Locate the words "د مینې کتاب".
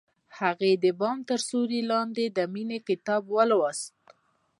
2.29-3.23